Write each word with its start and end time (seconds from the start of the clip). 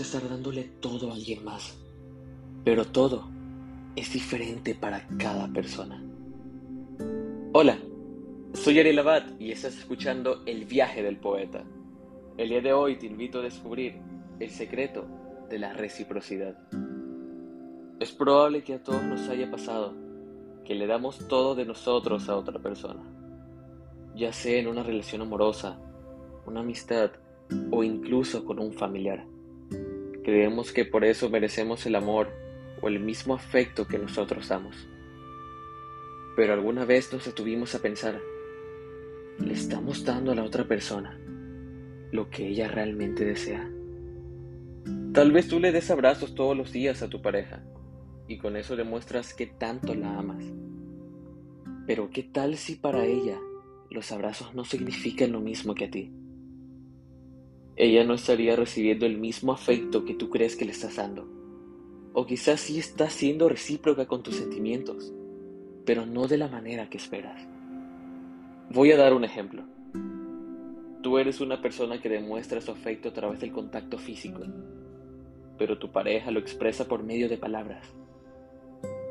estar 0.00 0.28
dándole 0.28 0.64
todo 0.80 1.10
a 1.10 1.14
alguien 1.14 1.44
más, 1.44 1.78
pero 2.64 2.84
todo 2.84 3.28
es 3.94 4.12
diferente 4.12 4.74
para 4.74 5.06
cada 5.18 5.48
persona. 5.48 6.02
Hola, 7.52 7.78
soy 8.52 8.78
Ariel 8.78 8.98
Abad 8.98 9.38
y 9.38 9.52
estás 9.52 9.78
escuchando 9.78 10.42
El 10.44 10.64
viaje 10.64 11.02
del 11.02 11.18
poeta. 11.18 11.64
El 12.36 12.50
día 12.50 12.60
de 12.60 12.72
hoy 12.72 12.96
te 12.96 13.06
invito 13.06 13.38
a 13.38 13.42
descubrir 13.42 13.96
el 14.40 14.50
secreto 14.50 15.06
de 15.48 15.58
la 15.58 15.72
reciprocidad. 15.72 16.58
Es 17.98 18.12
probable 18.12 18.62
que 18.62 18.74
a 18.74 18.82
todos 18.82 19.02
nos 19.02 19.28
haya 19.28 19.50
pasado 19.50 19.94
que 20.64 20.74
le 20.74 20.86
damos 20.86 21.26
todo 21.28 21.54
de 21.54 21.64
nosotros 21.64 22.28
a 22.28 22.36
otra 22.36 22.58
persona, 22.58 23.02
ya 24.14 24.32
sea 24.32 24.58
en 24.58 24.66
una 24.66 24.82
relación 24.82 25.22
amorosa, 25.22 25.78
una 26.44 26.60
amistad 26.60 27.12
o 27.70 27.84
incluso 27.84 28.44
con 28.44 28.58
un 28.58 28.72
familiar. 28.72 29.24
Creemos 30.26 30.72
que 30.72 30.84
por 30.84 31.04
eso 31.04 31.30
merecemos 31.30 31.86
el 31.86 31.94
amor 31.94 32.32
o 32.82 32.88
el 32.88 32.98
mismo 32.98 33.32
afecto 33.32 33.86
que 33.86 33.96
nosotros 33.96 34.48
damos. 34.48 34.88
Pero 36.34 36.52
alguna 36.52 36.84
vez 36.84 37.12
nos 37.12 37.26
detuvimos 37.26 37.76
a 37.76 37.78
pensar, 37.78 38.20
¿le 39.38 39.52
estamos 39.52 40.04
dando 40.04 40.32
a 40.32 40.34
la 40.34 40.42
otra 40.42 40.66
persona 40.66 41.16
lo 42.10 42.28
que 42.28 42.48
ella 42.48 42.66
realmente 42.66 43.24
desea? 43.24 43.70
Tal 45.12 45.30
vez 45.30 45.46
tú 45.46 45.60
le 45.60 45.70
des 45.70 45.92
abrazos 45.92 46.34
todos 46.34 46.56
los 46.56 46.72
días 46.72 47.02
a 47.02 47.08
tu 47.08 47.22
pareja 47.22 47.62
y 48.26 48.38
con 48.38 48.56
eso 48.56 48.74
demuestras 48.74 49.32
que 49.32 49.46
tanto 49.46 49.94
la 49.94 50.18
amas. 50.18 50.44
Pero 51.86 52.10
¿qué 52.10 52.24
tal 52.24 52.56
si 52.56 52.74
para 52.74 53.04
ella 53.04 53.38
los 53.90 54.10
abrazos 54.10 54.56
no 54.56 54.64
significan 54.64 55.30
lo 55.30 55.40
mismo 55.40 55.76
que 55.76 55.84
a 55.84 55.90
ti? 55.92 56.10
Ella 57.76 58.04
no 58.04 58.14
estaría 58.14 58.56
recibiendo 58.56 59.04
el 59.04 59.18
mismo 59.18 59.52
afecto 59.52 60.06
que 60.06 60.14
tú 60.14 60.30
crees 60.30 60.56
que 60.56 60.64
le 60.64 60.72
estás 60.72 60.96
dando. 60.96 61.28
O 62.14 62.24
quizás 62.24 62.60
sí 62.60 62.78
está 62.78 63.10
siendo 63.10 63.50
recíproca 63.50 64.06
con 64.06 64.22
tus 64.22 64.36
sentimientos, 64.36 65.12
pero 65.84 66.06
no 66.06 66.26
de 66.26 66.38
la 66.38 66.48
manera 66.48 66.88
que 66.88 66.96
esperas. 66.96 67.46
Voy 68.70 68.92
a 68.92 68.96
dar 68.96 69.12
un 69.12 69.24
ejemplo. 69.24 69.64
Tú 71.02 71.18
eres 71.18 71.42
una 71.42 71.60
persona 71.60 72.00
que 72.00 72.08
demuestra 72.08 72.62
su 72.62 72.72
afecto 72.72 73.10
a 73.10 73.12
través 73.12 73.40
del 73.40 73.52
contacto 73.52 73.98
físico, 73.98 74.40
pero 75.58 75.78
tu 75.78 75.92
pareja 75.92 76.30
lo 76.30 76.40
expresa 76.40 76.88
por 76.88 77.02
medio 77.02 77.28
de 77.28 77.36
palabras. 77.36 77.86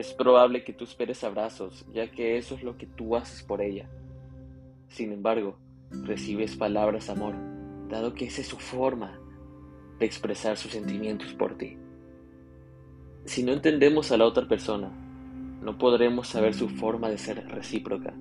Es 0.00 0.12
probable 0.12 0.64
que 0.64 0.72
tú 0.72 0.82
esperes 0.82 1.22
abrazos, 1.22 1.86
ya 1.92 2.10
que 2.10 2.36
eso 2.36 2.56
es 2.56 2.64
lo 2.64 2.76
que 2.76 2.86
tú 2.86 3.14
haces 3.14 3.44
por 3.44 3.62
ella. 3.62 3.88
Sin 4.88 5.12
embargo, 5.12 5.58
recibes 5.90 6.56
palabras 6.56 7.08
amor, 7.08 7.34
dado 7.88 8.14
que 8.14 8.26
esa 8.26 8.40
es 8.40 8.46
su 8.46 8.58
forma 8.58 9.18
de 9.98 10.06
expresar 10.06 10.56
sus 10.56 10.72
sentimientos 10.72 11.32
por 11.34 11.56
ti. 11.56 11.76
Si 13.24 13.42
no 13.42 13.52
entendemos 13.52 14.12
a 14.12 14.16
la 14.16 14.24
otra 14.24 14.46
persona, 14.46 14.90
no 15.62 15.76
podremos 15.76 16.28
saber 16.28 16.54
su 16.54 16.68
forma 16.68 17.08
de 17.08 17.18
ser 17.18 17.46
recíproca. 17.48 18.14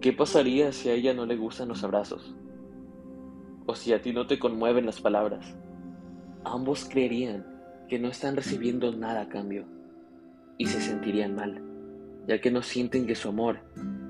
¿Qué 0.00 0.12
pasaría 0.12 0.72
si 0.72 0.88
a 0.88 0.94
ella 0.94 1.14
no 1.14 1.26
le 1.26 1.36
gustan 1.36 1.68
los 1.68 1.82
abrazos? 1.82 2.34
¿O 3.66 3.74
si 3.74 3.92
a 3.92 4.00
ti 4.00 4.12
no 4.12 4.26
te 4.26 4.38
conmueven 4.38 4.86
las 4.86 5.00
palabras? 5.00 5.56
Ambos 6.44 6.86
creerían 6.88 7.44
que 7.88 7.98
no 7.98 8.08
están 8.08 8.36
recibiendo 8.36 8.92
nada 8.92 9.22
a 9.22 9.28
cambio 9.28 9.66
y 10.58 10.66
se 10.66 10.80
sentirían 10.80 11.34
mal, 11.34 11.60
ya 12.28 12.40
que 12.40 12.50
no 12.50 12.62
sienten 12.62 13.06
que 13.06 13.14
su 13.14 13.28
amor 13.28 13.60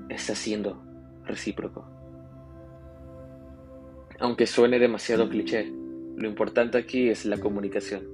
está 0.09 0.35
siendo 0.35 0.81
recíproco. 1.25 1.96
Aunque 4.19 4.47
suene 4.47 4.79
demasiado 4.79 5.29
cliché, 5.29 5.71
lo 6.15 6.27
importante 6.27 6.77
aquí 6.77 7.09
es 7.09 7.25
la 7.25 7.37
comunicación. 7.37 8.07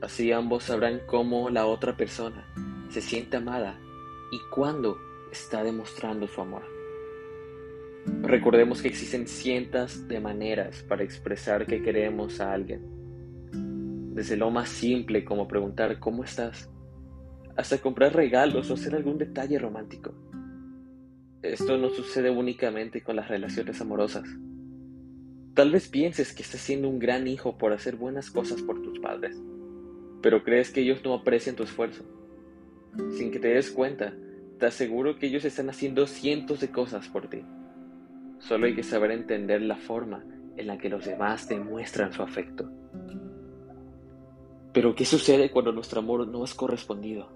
Así 0.00 0.32
ambos 0.32 0.64
sabrán 0.64 1.00
cómo 1.06 1.50
la 1.50 1.66
otra 1.66 1.96
persona 1.96 2.46
se 2.88 3.00
siente 3.00 3.36
amada 3.36 3.78
y 4.32 4.38
cuándo 4.50 4.98
está 5.30 5.62
demostrando 5.62 6.26
su 6.26 6.40
amor. 6.40 6.62
Recordemos 8.22 8.80
que 8.80 8.88
existen 8.88 9.28
cientos 9.28 10.08
de 10.08 10.20
maneras 10.20 10.82
para 10.88 11.04
expresar 11.04 11.66
que 11.66 11.82
queremos 11.82 12.40
a 12.40 12.52
alguien. 12.52 12.80
Desde 14.14 14.36
lo 14.36 14.50
más 14.50 14.70
simple 14.70 15.24
como 15.24 15.46
preguntar 15.46 15.98
¿cómo 15.98 16.24
estás? 16.24 16.70
hasta 17.60 17.78
comprar 17.78 18.14
regalos 18.14 18.70
o 18.70 18.74
hacer 18.74 18.94
algún 18.94 19.18
detalle 19.18 19.58
romántico. 19.58 20.14
Esto 21.42 21.76
no 21.76 21.90
sucede 21.90 22.30
únicamente 22.30 23.02
con 23.02 23.16
las 23.16 23.28
relaciones 23.28 23.78
amorosas. 23.80 24.24
Tal 25.54 25.72
vez 25.72 25.88
pienses 25.88 26.32
que 26.32 26.42
estás 26.42 26.60
siendo 26.60 26.88
un 26.88 27.00
gran 27.00 27.26
hijo 27.26 27.58
por 27.58 27.72
hacer 27.72 27.96
buenas 27.96 28.30
cosas 28.30 28.62
por 28.62 28.80
tus 28.82 29.00
padres, 29.00 29.36
pero 30.22 30.44
crees 30.44 30.70
que 30.70 30.80
ellos 30.80 31.00
no 31.04 31.12
aprecian 31.12 31.56
tu 31.56 31.64
esfuerzo. 31.64 32.04
Sin 33.16 33.32
que 33.32 33.40
te 33.40 33.48
des 33.48 33.70
cuenta, 33.72 34.14
te 34.58 34.66
aseguro 34.66 35.18
que 35.18 35.26
ellos 35.26 35.44
están 35.44 35.68
haciendo 35.68 36.06
cientos 36.06 36.60
de 36.60 36.70
cosas 36.70 37.08
por 37.08 37.28
ti. 37.28 37.42
Solo 38.38 38.66
hay 38.66 38.76
que 38.76 38.84
saber 38.84 39.10
entender 39.10 39.60
la 39.62 39.76
forma 39.76 40.24
en 40.56 40.66
la 40.68 40.78
que 40.78 40.88
los 40.88 41.04
demás 41.04 41.48
demuestran 41.48 42.12
su 42.12 42.22
afecto. 42.22 42.70
Pero 44.72 44.94
¿qué 44.94 45.04
sucede 45.04 45.50
cuando 45.50 45.72
nuestro 45.72 45.98
amor 45.98 46.28
no 46.28 46.44
es 46.44 46.54
correspondido? 46.54 47.28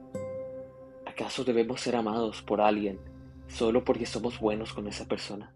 ¿Acaso 1.04 1.42
debemos 1.42 1.81
ser 1.81 1.96
amados 1.96 2.42
por 2.42 2.60
alguien 2.60 3.00
solo 3.48 3.84
porque 3.84 4.06
somos 4.06 4.38
buenos 4.38 4.72
con 4.72 4.86
esa 4.86 5.06
persona? 5.08 5.52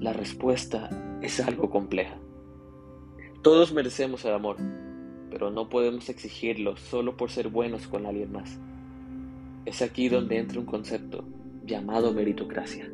La 0.00 0.14
respuesta 0.14 0.88
es 1.20 1.40
algo 1.40 1.68
compleja. 1.68 2.16
Todos 3.42 3.74
merecemos 3.74 4.24
el 4.24 4.32
amor, 4.32 4.56
pero 5.30 5.50
no 5.50 5.68
podemos 5.68 6.08
exigirlo 6.08 6.78
solo 6.78 7.18
por 7.18 7.30
ser 7.30 7.48
buenos 7.48 7.86
con 7.86 8.06
alguien 8.06 8.32
más. 8.32 8.58
Es 9.66 9.82
aquí 9.82 10.08
donde 10.08 10.38
entra 10.38 10.58
un 10.58 10.64
concepto 10.64 11.22
llamado 11.66 12.14
meritocracia. 12.14 12.90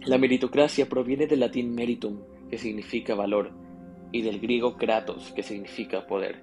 La 0.00 0.18
meritocracia 0.18 0.88
proviene 0.88 1.28
del 1.28 1.38
latín 1.38 1.72
meritum, 1.72 2.18
que 2.50 2.58
significa 2.58 3.14
valor, 3.14 3.52
y 4.10 4.22
del 4.22 4.40
griego 4.40 4.76
kratos, 4.76 5.30
que 5.36 5.44
significa 5.44 6.08
poder. 6.08 6.42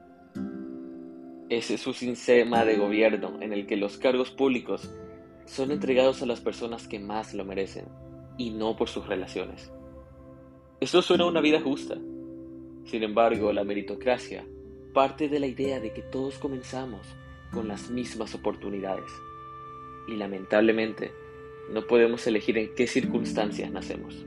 Ese 1.49 1.73
es 1.73 1.85
un 1.85 1.95
sistema 1.95 2.63
de 2.63 2.77
gobierno 2.77 3.41
en 3.41 3.51
el 3.51 3.67
que 3.67 3.75
los 3.75 3.97
cargos 3.97 4.31
públicos 4.31 4.89
son 5.43 5.71
entregados 5.71 6.21
a 6.21 6.25
las 6.25 6.39
personas 6.39 6.87
que 6.87 6.99
más 6.99 7.33
lo 7.33 7.43
merecen 7.43 7.87
y 8.37 8.49
no 8.51 8.75
por 8.75 8.89
sus 8.89 9.07
relaciones. 9.07 9.71
Eso 10.79 11.01
suena 11.01 11.23
a 11.23 11.27
una 11.27 11.41
vida 11.41 11.61
justa. 11.61 11.95
Sin 12.85 13.03
embargo, 13.03 13.53
la 13.53 13.63
meritocracia 13.63 14.45
parte 14.93 15.27
de 15.27 15.39
la 15.39 15.47
idea 15.47 15.79
de 15.79 15.91
que 15.91 16.01
todos 16.01 16.37
comenzamos 16.37 17.07
con 17.51 17.67
las 17.67 17.89
mismas 17.89 18.35
oportunidades 18.35 19.09
y 20.07 20.15
lamentablemente 20.15 21.11
no 21.71 21.87
podemos 21.87 22.25
elegir 22.27 22.57
en 22.57 22.75
qué 22.75 22.87
circunstancias 22.87 23.71
nacemos. 23.71 24.25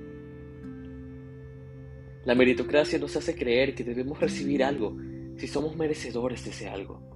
La 2.25 2.35
meritocracia 2.35 2.99
nos 2.99 3.15
hace 3.17 3.37
creer 3.37 3.75
que 3.75 3.85
debemos 3.85 4.19
recibir 4.19 4.65
algo 4.65 4.97
si 5.37 5.47
somos 5.47 5.77
merecedores 5.77 6.45
de 6.45 6.51
ese 6.51 6.69
algo. 6.69 7.16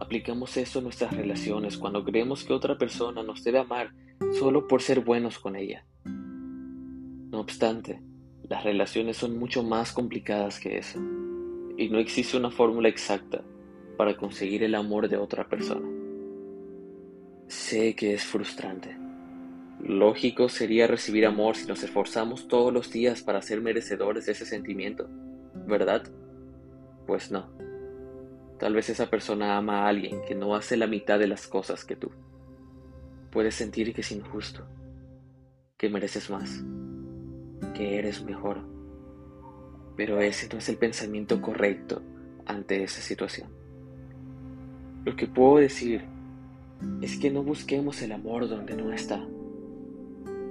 Aplicamos 0.00 0.56
eso 0.56 0.78
a 0.78 0.82
nuestras 0.82 1.12
relaciones 1.12 1.76
cuando 1.76 2.04
creemos 2.04 2.44
que 2.44 2.52
otra 2.52 2.78
persona 2.78 3.22
nos 3.22 3.42
debe 3.42 3.58
amar 3.58 3.90
solo 4.38 4.68
por 4.68 4.80
ser 4.80 5.00
buenos 5.00 5.38
con 5.38 5.56
ella. 5.56 5.84
No 6.04 7.40
obstante, 7.40 8.00
las 8.44 8.64
relaciones 8.64 9.16
son 9.16 9.38
mucho 9.38 9.62
más 9.62 9.92
complicadas 9.92 10.60
que 10.60 10.78
eso, 10.78 11.00
y 11.76 11.88
no 11.90 11.98
existe 11.98 12.36
una 12.36 12.50
fórmula 12.50 12.88
exacta 12.88 13.42
para 13.96 14.16
conseguir 14.16 14.62
el 14.62 14.74
amor 14.74 15.08
de 15.08 15.16
otra 15.16 15.48
persona. 15.48 15.88
Sé 17.48 17.96
que 17.96 18.14
es 18.14 18.24
frustrante 18.24 19.08
Lógico 19.80 20.48
sería 20.48 20.88
recibir 20.88 21.24
amor 21.24 21.56
si 21.56 21.66
nos 21.66 21.84
esforzamos 21.84 22.48
todos 22.48 22.72
los 22.72 22.90
días 22.90 23.22
para 23.22 23.42
ser 23.42 23.60
merecedores 23.60 24.26
de 24.26 24.32
ese 24.32 24.44
sentimiento, 24.44 25.08
¿verdad? 25.66 26.02
Pues 27.06 27.30
no. 27.30 27.46
Tal 28.58 28.74
vez 28.74 28.90
esa 28.90 29.08
persona 29.08 29.56
ama 29.56 29.82
a 29.82 29.88
alguien 29.88 30.20
que 30.26 30.34
no 30.34 30.54
hace 30.54 30.76
la 30.76 30.86
mitad 30.86 31.18
de 31.18 31.28
las 31.28 31.46
cosas 31.46 31.84
que 31.84 31.96
tú. 31.96 32.10
Puedes 33.30 33.54
sentir 33.54 33.94
que 33.94 34.00
es 34.00 34.12
injusto, 34.12 34.66
que 35.76 35.88
mereces 35.88 36.30
más, 36.30 36.64
que 37.74 37.98
eres 37.98 38.24
mejor. 38.24 38.60
Pero 39.96 40.20
ese 40.20 40.48
no 40.52 40.58
es 40.58 40.68
el 40.68 40.76
pensamiento 40.76 41.40
correcto 41.40 42.02
ante 42.46 42.82
esa 42.82 43.00
situación. 43.00 43.48
Lo 45.04 45.14
que 45.16 45.26
puedo 45.26 45.58
decir 45.58 46.04
es 47.00 47.18
que 47.18 47.30
no 47.30 47.42
busquemos 47.42 48.02
el 48.02 48.12
amor 48.12 48.48
donde 48.48 48.76
no 48.76 48.92
está 48.92 49.24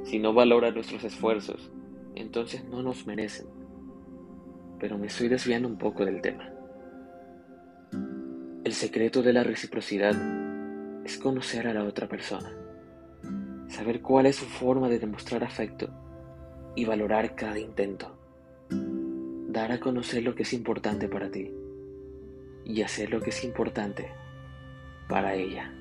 si 0.07 0.19
no 0.19 0.33
valora 0.33 0.71
nuestros 0.71 1.04
esfuerzos, 1.04 1.69
entonces 2.15 2.63
no 2.63 2.81
nos 2.81 3.06
merecen. 3.06 3.48
Pero 4.80 4.98
me 4.98 5.07
estoy 5.07 5.27
desviando 5.27 5.68
un 5.68 5.77
poco 5.77 6.06
del 6.06 6.21
tema. 6.21 6.50
El 8.67 8.73
secreto 8.73 9.23
de 9.23 9.31
la 9.31 9.43
reciprocidad 9.45 10.13
es 11.05 11.17
conocer 11.17 11.69
a 11.69 11.73
la 11.73 11.85
otra 11.85 12.09
persona, 12.09 12.51
saber 13.69 14.01
cuál 14.01 14.25
es 14.25 14.35
su 14.35 14.45
forma 14.45 14.89
de 14.89 14.99
demostrar 14.99 15.45
afecto 15.45 15.89
y 16.75 16.83
valorar 16.83 17.33
cada 17.33 17.57
intento. 17.59 18.19
dar 19.47 19.71
a 19.71 19.79
conocer 19.79 20.21
lo 20.21 20.35
que 20.35 20.43
es 20.43 20.51
importante 20.51 21.07
para 21.07 21.31
ti 21.31 21.49
y 22.65 22.81
hacer 22.81 23.09
lo 23.09 23.21
que 23.21 23.29
es 23.29 23.41
importante 23.45 24.11
para 25.07 25.33
ella. 25.33 25.73